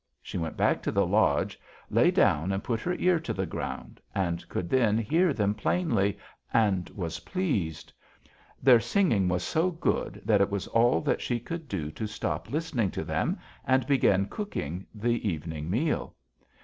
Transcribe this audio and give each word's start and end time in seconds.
She 0.23 0.39
went 0.39 0.57
back 0.57 0.81
to 0.81 0.91
the 0.91 1.05
lodge, 1.05 1.59
lay 1.91 2.09
down 2.09 2.51
and 2.51 2.63
put 2.63 2.79
her 2.81 2.95
ear 2.95 3.19
to 3.19 3.33
the 3.33 3.45
ground, 3.45 4.01
and 4.15 4.49
could 4.49 4.67
then 4.67 4.97
hear 4.97 5.31
them 5.31 5.53
plainly, 5.53 6.17
and 6.51 6.89
was 6.95 7.19
pleased. 7.19 7.93
Their 8.63 8.79
singing 8.79 9.27
was 9.27 9.43
so 9.43 9.69
good 9.69 10.19
that 10.25 10.41
it 10.41 10.49
was 10.49 10.65
all 10.65 11.01
that 11.01 11.21
she 11.21 11.39
could 11.39 11.67
do 11.67 11.91
to 11.91 12.07
stop 12.07 12.49
listening 12.49 12.89
to 12.89 13.03
them 13.03 13.37
and 13.63 13.85
begin 13.85 14.25
cooking 14.25 14.87
the 14.91 15.29
evening 15.29 15.69
meal. 15.69 16.15